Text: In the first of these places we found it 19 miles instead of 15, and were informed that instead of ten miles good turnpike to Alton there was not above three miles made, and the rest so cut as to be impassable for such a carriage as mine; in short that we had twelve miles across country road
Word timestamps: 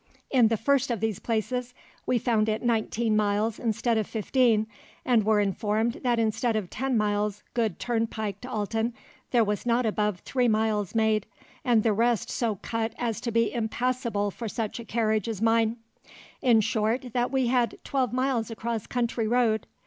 In 0.31 0.47
the 0.47 0.57
first 0.57 0.89
of 0.89 0.99
these 0.99 1.19
places 1.19 1.75
we 2.07 2.17
found 2.17 2.49
it 2.49 2.63
19 2.63 3.15
miles 3.15 3.59
instead 3.59 3.99
of 3.99 4.07
15, 4.07 4.65
and 5.05 5.23
were 5.23 5.39
informed 5.39 6.01
that 6.03 6.17
instead 6.17 6.55
of 6.55 6.71
ten 6.71 6.97
miles 6.97 7.43
good 7.53 7.77
turnpike 7.79 8.41
to 8.41 8.49
Alton 8.49 8.95
there 9.29 9.43
was 9.43 9.63
not 9.63 9.85
above 9.85 10.21
three 10.21 10.47
miles 10.47 10.95
made, 10.95 11.27
and 11.63 11.83
the 11.83 11.93
rest 11.93 12.31
so 12.31 12.55
cut 12.63 12.95
as 12.97 13.21
to 13.21 13.31
be 13.31 13.53
impassable 13.53 14.31
for 14.31 14.49
such 14.49 14.79
a 14.79 14.85
carriage 14.85 15.27
as 15.29 15.39
mine; 15.39 15.77
in 16.41 16.61
short 16.61 17.13
that 17.13 17.29
we 17.29 17.45
had 17.45 17.77
twelve 17.83 18.11
miles 18.11 18.49
across 18.49 18.87
country 18.87 19.27
road 19.27 19.67